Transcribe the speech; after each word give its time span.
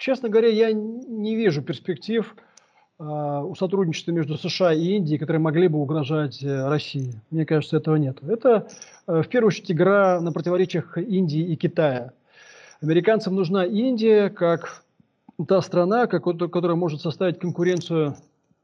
честно 0.00 0.28
говоря, 0.28 0.48
я 0.48 0.72
не 0.72 1.36
вижу 1.36 1.62
перспектив 1.62 2.34
а, 2.98 3.44
у 3.44 3.54
сотрудничества 3.54 4.10
между 4.10 4.36
США 4.36 4.72
и 4.72 4.96
Индией, 4.96 5.18
которые 5.18 5.40
могли 5.40 5.68
бы 5.68 5.78
угрожать 5.78 6.42
э, 6.42 6.68
России. 6.68 7.14
Мне 7.30 7.46
кажется, 7.46 7.76
этого 7.76 7.96
нет. 7.96 8.18
Это, 8.22 8.68
э, 9.06 9.22
в 9.22 9.28
первую 9.28 9.48
очередь, 9.48 9.70
игра 9.70 10.20
на 10.20 10.32
противоречиях 10.32 10.96
Индии 10.96 11.40
и 11.52 11.56
Китая. 11.56 12.12
Американцам 12.80 13.34
нужна 13.34 13.64
Индия 13.64 14.30
как 14.30 14.84
та 15.46 15.60
страна, 15.60 16.06
которая 16.06 16.76
может 16.76 17.02
составить 17.02 17.38
конкуренцию 17.38 18.16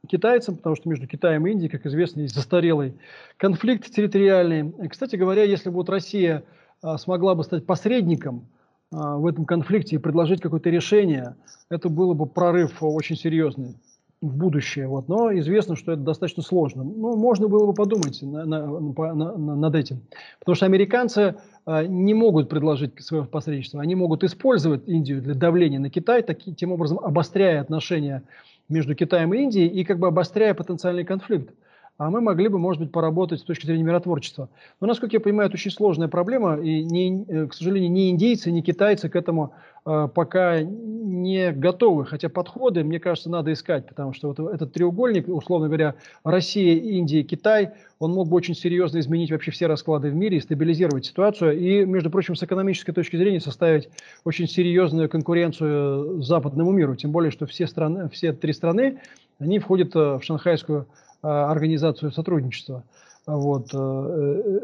китайцам, 0.08 0.56
потому 0.56 0.76
что 0.76 0.88
между 0.88 1.06
Китаем 1.06 1.46
и 1.46 1.50
Индией, 1.50 1.70
как 1.70 1.84
известно, 1.84 2.20
есть 2.20 2.34
застарелый 2.34 2.94
конфликт 3.36 3.90
территориальный. 3.90 4.72
Кстати 4.88 5.16
говоря, 5.16 5.42
если 5.42 5.68
бы 5.68 5.76
вот 5.76 5.90
Россия 5.90 6.44
а, 6.82 6.96
смогла 6.96 7.34
бы 7.34 7.44
стать 7.44 7.66
посредником 7.66 8.46
в 8.90 9.26
этом 9.26 9.44
конфликте 9.44 9.96
и 9.96 9.98
предложить 9.98 10.40
какое-то 10.40 10.70
решение, 10.70 11.36
это 11.70 11.88
было 11.88 12.14
бы 12.14 12.26
прорыв 12.26 12.82
очень 12.82 13.16
серьезный 13.16 13.76
в 14.20 14.36
будущее. 14.36 14.88
Вот. 14.88 15.08
Но 15.08 15.36
известно, 15.38 15.76
что 15.76 15.92
это 15.92 16.02
достаточно 16.02 16.42
сложно. 16.42 16.84
Ну, 16.84 17.16
можно 17.16 17.48
было 17.48 17.66
бы 17.66 17.74
подумать 17.74 18.22
на, 18.22 18.44
на, 18.44 18.66
на, 18.66 19.14
на, 19.14 19.56
над 19.56 19.74
этим. 19.74 20.00
Потому 20.38 20.56
что 20.56 20.66
американцы 20.66 21.36
а, 21.66 21.84
не 21.84 22.14
могут 22.14 22.48
предложить 22.48 23.02
свое 23.02 23.24
посредничество. 23.24 23.80
Они 23.82 23.94
могут 23.94 24.24
использовать 24.24 24.88
Индию 24.88 25.20
для 25.20 25.34
давления 25.34 25.78
на 25.78 25.90
Китай, 25.90 26.22
таки, 26.22 26.54
тем 26.54 26.72
образом 26.72 26.98
обостряя 26.98 27.60
отношения 27.60 28.22
между 28.68 28.94
Китаем 28.94 29.34
и 29.34 29.38
Индией 29.38 29.68
и 29.68 29.84
как 29.84 29.98
бы 29.98 30.08
обостряя 30.08 30.54
потенциальный 30.54 31.04
конфликт. 31.04 31.54
А 31.98 32.10
мы 32.10 32.20
могли 32.20 32.48
бы, 32.48 32.58
может 32.58 32.82
быть, 32.82 32.92
поработать 32.92 33.40
с 33.40 33.42
точки 33.42 33.64
зрения 33.64 33.84
миротворчества. 33.84 34.50
Но, 34.80 34.86
насколько 34.86 35.16
я 35.16 35.20
понимаю, 35.20 35.48
это 35.48 35.54
очень 35.54 35.70
сложная 35.70 36.08
проблема, 36.08 36.56
и, 36.56 36.84
не, 36.84 37.24
э, 37.26 37.46
к 37.46 37.54
сожалению, 37.54 37.90
ни 37.90 38.10
индейцы, 38.10 38.50
ни 38.50 38.60
китайцы 38.60 39.08
к 39.08 39.16
этому 39.16 39.54
э, 39.86 40.08
пока 40.14 40.60
не 40.60 41.52
готовы. 41.52 42.04
Хотя 42.04 42.28
подходы, 42.28 42.84
мне 42.84 43.00
кажется, 43.00 43.30
надо 43.30 43.50
искать, 43.50 43.86
потому 43.86 44.12
что 44.12 44.28
вот 44.28 44.38
этот 44.40 44.74
треугольник, 44.74 45.26
условно 45.28 45.68
говоря, 45.68 45.94
Россия, 46.22 46.76
Индия, 46.76 47.22
Китай, 47.22 47.70
он 47.98 48.12
мог 48.12 48.28
бы 48.28 48.36
очень 48.36 48.54
серьезно 48.54 48.98
изменить 48.98 49.30
вообще 49.30 49.50
все 49.50 49.66
расклады 49.66 50.10
в 50.10 50.14
мире 50.14 50.36
и 50.36 50.40
стабилизировать 50.40 51.06
ситуацию. 51.06 51.58
И, 51.58 51.86
между 51.86 52.10
прочим, 52.10 52.36
с 52.36 52.42
экономической 52.42 52.92
точки 52.92 53.16
зрения 53.16 53.40
составить 53.40 53.88
очень 54.24 54.46
серьезную 54.48 55.08
конкуренцию 55.08 56.22
западному 56.22 56.72
миру. 56.72 56.94
Тем 56.94 57.10
более, 57.10 57.30
что 57.30 57.46
все, 57.46 57.66
страны, 57.66 58.10
все 58.10 58.34
три 58.34 58.52
страны, 58.52 58.98
они 59.38 59.58
входят 59.58 59.94
э, 59.94 60.18
в 60.18 60.22
шанхайскую 60.22 60.86
Э, 61.26 61.50
организацию 61.50 62.12
сотрудничества. 62.12 62.84
Вот, 63.26 63.74
э, 63.74 64.60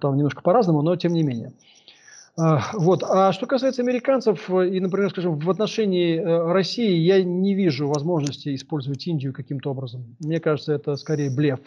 там 0.00 0.16
немножко 0.16 0.40
по-разному, 0.40 0.82
но 0.82 0.94
тем 0.94 1.12
не 1.14 1.24
менее. 1.24 1.52
Вот. 2.36 3.04
А 3.08 3.32
что 3.32 3.46
касается 3.46 3.82
американцев, 3.82 4.50
и, 4.50 4.80
например, 4.80 5.10
скажем, 5.10 5.38
в 5.38 5.48
отношении 5.48 6.18
России 6.18 6.96
я 6.96 7.22
не 7.22 7.54
вижу 7.54 7.86
возможности 7.86 8.54
использовать 8.54 9.06
Индию 9.06 9.32
каким-то 9.32 9.70
образом. 9.70 10.16
Мне 10.18 10.40
кажется, 10.40 10.72
это 10.72 10.96
скорее 10.96 11.30
блеф. 11.30 11.60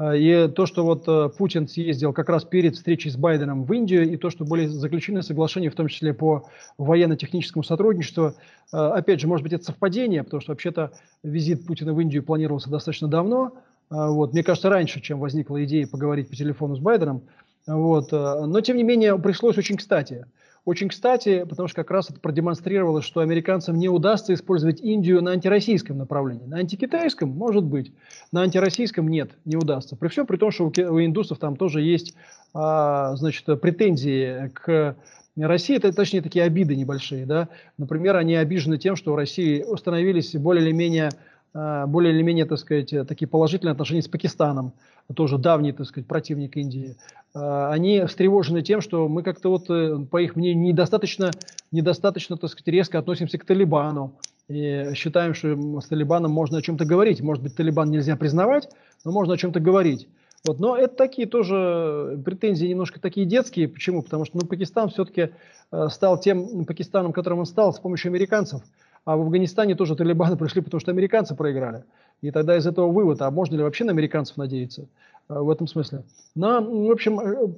И 0.00 0.48
то, 0.54 0.66
что 0.66 0.84
вот 0.84 1.36
Путин 1.36 1.66
съездил 1.66 2.12
как 2.12 2.28
раз 2.28 2.44
перед 2.44 2.76
встречей 2.76 3.10
с 3.10 3.16
Байденом 3.16 3.64
в 3.64 3.72
Индию, 3.72 4.08
и 4.08 4.16
то, 4.16 4.30
что 4.30 4.44
были 4.44 4.66
заключены 4.66 5.22
соглашения, 5.22 5.68
в 5.68 5.74
том 5.74 5.88
числе 5.88 6.14
по 6.14 6.46
военно-техническому 6.78 7.64
сотрудничеству, 7.64 8.34
опять 8.70 9.20
же, 9.20 9.26
может 9.26 9.42
быть, 9.42 9.52
это 9.52 9.64
совпадение, 9.64 10.22
потому 10.22 10.40
что 10.40 10.52
вообще-то 10.52 10.92
визит 11.24 11.66
Путина 11.66 11.92
в 11.92 12.00
Индию 12.00 12.22
планировался 12.22 12.70
достаточно 12.70 13.08
давно. 13.08 13.52
Вот. 13.90 14.32
Мне 14.32 14.44
кажется, 14.44 14.70
раньше, 14.70 15.00
чем 15.00 15.18
возникла 15.18 15.62
идея 15.64 15.86
поговорить 15.88 16.28
по 16.28 16.36
телефону 16.36 16.76
с 16.76 16.78
Байденом. 16.78 17.22
Вот. 17.66 18.12
Э, 18.12 18.44
но, 18.46 18.60
тем 18.60 18.76
не 18.76 18.82
менее, 18.82 19.18
пришлось 19.18 19.58
очень 19.58 19.76
кстати. 19.76 20.26
Очень 20.64 20.88
кстати, 20.88 21.44
потому 21.44 21.68
что 21.68 21.76
как 21.76 21.90
раз 21.90 22.08
это 22.08 22.20
продемонстрировало, 22.20 23.02
что 23.02 23.20
американцам 23.20 23.76
не 23.76 23.90
удастся 23.90 24.32
использовать 24.32 24.80
Индию 24.80 25.22
на 25.22 25.32
антироссийском 25.32 25.98
направлении. 25.98 26.46
На 26.46 26.56
антикитайском, 26.58 27.28
может 27.28 27.64
быть, 27.64 27.92
на 28.32 28.42
антироссийском 28.42 29.06
нет, 29.06 29.32
не 29.44 29.56
удастся. 29.56 29.94
При 29.94 30.08
всем 30.08 30.26
при 30.26 30.38
том, 30.38 30.50
что 30.50 30.64
у, 30.64 30.70
индусов 31.04 31.38
там 31.38 31.56
тоже 31.56 31.82
есть 31.82 32.14
а, 32.54 33.14
значит, 33.16 33.44
претензии 33.60 34.48
к 34.54 34.96
России, 35.36 35.76
это, 35.76 35.92
точнее, 35.92 36.22
такие 36.22 36.46
обиды 36.46 36.76
небольшие. 36.76 37.26
Да? 37.26 37.48
Например, 37.76 38.16
они 38.16 38.34
обижены 38.34 38.78
тем, 38.78 38.96
что 38.96 39.12
в 39.12 39.16
России 39.16 39.62
установились 39.62 40.34
более 40.34 40.64
или 40.64 40.72
менее 40.72 41.10
более 41.54 42.12
или 42.12 42.22
менее, 42.22 42.46
так 42.46 42.58
сказать, 42.58 42.92
такие 43.06 43.28
положительные 43.28 43.72
отношения 43.72 44.02
с 44.02 44.08
Пакистаном, 44.08 44.72
тоже 45.14 45.38
давний, 45.38 45.72
так 45.72 45.86
сказать, 45.86 46.06
противник 46.06 46.56
Индии. 46.56 46.96
А, 47.34 47.70
они 47.72 48.04
встревожены 48.06 48.62
тем, 48.62 48.80
что 48.80 49.08
мы 49.08 49.22
как-то 49.22 49.50
вот, 49.50 49.68
э, 49.68 49.98
по 50.10 50.18
их 50.18 50.36
мнению, 50.36 50.64
недостаточно, 50.64 51.30
недостаточно, 51.72 52.36
так 52.36 52.50
сказать, 52.50 52.68
резко 52.68 52.98
относимся 52.98 53.38
к 53.38 53.44
Талибану. 53.44 54.14
И 54.48 54.92
считаем, 54.94 55.34
что 55.34 55.80
с 55.80 55.86
Талибаном 55.86 56.30
можно 56.30 56.58
о 56.58 56.62
чем-то 56.62 56.84
говорить. 56.84 57.22
Может 57.22 57.42
быть, 57.42 57.56
Талибан 57.56 57.90
нельзя 57.90 58.16
признавать, 58.16 58.68
но 59.04 59.10
можно 59.10 59.34
о 59.34 59.36
чем-то 59.36 59.58
говорить. 59.58 60.06
Вот. 60.46 60.60
Но 60.60 60.76
это 60.76 60.94
такие 60.94 61.26
тоже 61.26 62.20
претензии 62.24 62.66
немножко 62.66 63.00
такие 63.00 63.26
детские. 63.26 63.68
Почему? 63.68 64.02
Потому 64.02 64.26
что 64.26 64.38
ну, 64.38 64.46
Пакистан 64.46 64.90
все-таки 64.90 65.30
э, 65.72 65.88
стал 65.88 66.20
тем 66.20 66.66
Пакистаном, 66.66 67.12
которым 67.12 67.40
он 67.40 67.46
стал 67.46 67.72
с 67.72 67.80
помощью 67.80 68.10
американцев. 68.10 68.62
А 69.04 69.16
в 69.16 69.20
Афганистане 69.20 69.74
тоже 69.74 69.96
талибаны 69.96 70.36
пришли, 70.38 70.62
потому 70.62 70.80
что 70.80 70.90
американцы 70.90 71.34
проиграли. 71.34 71.84
И 72.22 72.30
тогда 72.30 72.56
из 72.56 72.66
этого 72.66 72.90
вывод, 72.90 73.20
а 73.22 73.30
можно 73.30 73.56
ли 73.56 73.62
вообще 73.62 73.84
на 73.84 73.92
американцев 73.92 74.36
надеяться 74.36 74.86
э, 75.28 75.38
в 75.38 75.50
этом 75.50 75.66
смысле? 75.66 76.04
На, 76.34 76.60
в 76.60 76.90
общем, 76.90 77.20
э, 77.20 77.48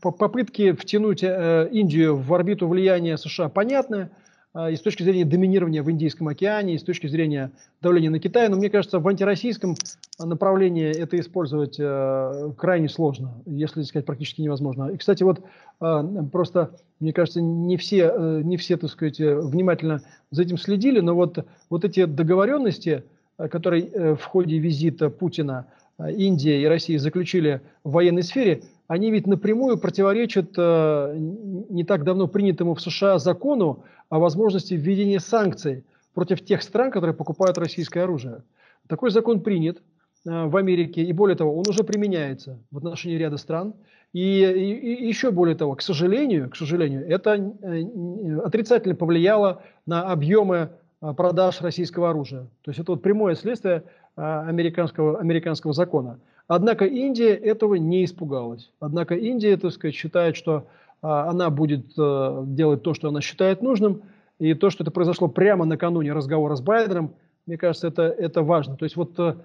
попытки 0.00 0.72
втянуть 0.72 1.22
э, 1.22 1.68
Индию 1.72 2.16
в 2.16 2.34
орбиту 2.34 2.68
влияния 2.68 3.16
США 3.16 3.48
понятны. 3.48 4.10
А, 4.54 4.70
и 4.70 4.76
с 4.76 4.82
точки 4.82 5.02
зрения 5.02 5.24
доминирования 5.24 5.82
в 5.82 5.90
Индийском 5.90 6.28
океане, 6.28 6.74
и 6.74 6.78
с 6.78 6.82
точки 6.82 7.06
зрения 7.06 7.52
давления 7.80 8.10
на 8.10 8.18
Китай. 8.18 8.48
Но 8.48 8.56
мне 8.56 8.68
кажется, 8.68 8.98
в 8.98 9.08
антироссийском 9.08 9.76
направлении 10.18 10.94
это 10.94 11.18
использовать 11.18 11.76
э, 11.78 12.52
крайне 12.58 12.88
сложно, 12.88 13.32
если 13.46 13.82
сказать 13.82 14.04
практически 14.04 14.42
невозможно. 14.42 14.90
И, 14.90 14.98
кстати, 14.98 15.22
вот 15.22 15.40
э, 15.80 16.04
просто, 16.30 16.72
мне 17.00 17.14
кажется, 17.14 17.40
не 17.40 17.78
все, 17.78 18.12
э, 18.14 18.40
не 18.44 18.58
все, 18.58 18.76
так 18.76 18.90
сказать, 18.90 19.18
внимательно 19.18 20.02
за 20.30 20.42
этим 20.42 20.58
следили, 20.58 21.00
но 21.00 21.14
вот, 21.14 21.46
вот 21.70 21.84
эти 21.84 22.04
договоренности, 22.04 23.04
которые 23.38 23.86
э, 23.86 24.14
в 24.16 24.24
ходе 24.24 24.58
визита 24.58 25.08
Путина 25.08 25.66
Индия 25.98 26.60
и 26.60 26.66
Россия 26.66 26.98
заключили 26.98 27.62
в 27.84 27.92
военной 27.92 28.22
сфере, 28.22 28.62
они 28.92 29.10
ведь 29.10 29.26
напрямую 29.26 29.78
противоречат 29.78 30.50
э, 30.58 31.14
не 31.16 31.82
так 31.82 32.04
давно 32.04 32.28
принятому 32.28 32.74
в 32.74 32.82
США 32.82 33.18
закону 33.18 33.84
о 34.10 34.18
возможности 34.18 34.74
введения 34.74 35.18
санкций 35.18 35.84
против 36.12 36.44
тех 36.44 36.62
стран, 36.62 36.90
которые 36.90 37.16
покупают 37.16 37.56
российское 37.56 38.02
оружие. 38.02 38.42
Такой 38.88 39.10
закон 39.10 39.40
принят 39.40 39.78
э, 39.78 40.44
в 40.44 40.54
Америке, 40.58 41.02
и 41.02 41.12
более 41.14 41.36
того, 41.36 41.56
он 41.56 41.64
уже 41.66 41.84
применяется 41.84 42.58
в 42.70 42.76
отношении 42.76 43.16
ряда 43.16 43.38
стран. 43.38 43.72
И, 44.12 44.20
и, 44.20 45.04
и 45.04 45.08
еще 45.08 45.30
более 45.30 45.56
того, 45.56 45.74
к 45.74 45.80
сожалению, 45.80 46.50
к 46.50 46.56
сожалению, 46.56 47.08
это 47.08 47.36
э, 47.36 48.40
отрицательно 48.44 48.94
повлияло 48.94 49.62
на 49.86 50.12
объемы 50.12 50.68
э, 51.00 51.14
продаж 51.14 51.62
российского 51.62 52.10
оружия. 52.10 52.42
То 52.60 52.70
есть 52.70 52.78
это 52.78 52.92
вот 52.92 53.00
прямое 53.00 53.36
следствие 53.36 53.84
американского, 54.16 55.18
американского 55.18 55.72
закона. 55.72 56.18
Однако 56.46 56.84
Индия 56.84 57.34
этого 57.34 57.76
не 57.76 58.04
испугалась. 58.04 58.70
Однако 58.80 59.14
Индия, 59.14 59.56
так 59.56 59.72
сказать, 59.72 59.94
считает, 59.94 60.36
что 60.36 60.66
а, 61.00 61.28
она 61.30 61.50
будет 61.50 61.92
а, 61.98 62.44
делать 62.46 62.82
то, 62.82 62.94
что 62.94 63.08
она 63.08 63.20
считает 63.20 63.62
нужным, 63.62 64.02
и 64.38 64.54
то, 64.54 64.70
что 64.70 64.84
это 64.84 64.90
произошло 64.90 65.28
прямо 65.28 65.64
накануне 65.64 66.12
разговора 66.12 66.56
с 66.56 66.60
Байденом, 66.60 67.14
мне 67.46 67.56
кажется, 67.56 67.88
это, 67.88 68.02
это 68.02 68.42
важно. 68.42 68.76
То 68.76 68.84
есть 68.84 68.96
вот 68.96 69.18
а, 69.18 69.36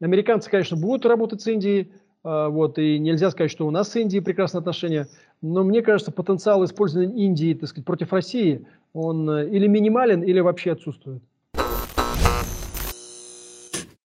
американцы, 0.00 0.50
конечно, 0.50 0.76
будут 0.76 1.06
работать 1.06 1.40
с 1.40 1.46
Индией, 1.46 1.90
а, 2.24 2.48
вот, 2.48 2.78
и 2.78 2.98
нельзя 2.98 3.30
сказать, 3.30 3.50
что 3.50 3.66
у 3.66 3.70
нас 3.70 3.90
с 3.90 3.96
Индией 3.96 4.22
прекрасные 4.22 4.60
отношения, 4.60 5.06
но 5.42 5.62
мне 5.62 5.82
кажется, 5.82 6.10
потенциал 6.10 6.64
использования 6.64 7.24
Индии, 7.24 7.54
так 7.54 7.68
сказать, 7.68 7.86
против 7.86 8.12
России, 8.12 8.66
он 8.92 9.28
э, 9.30 9.48
или 9.48 9.66
минимален, 9.66 10.22
или 10.22 10.40
вообще 10.40 10.72
отсутствует. 10.72 11.22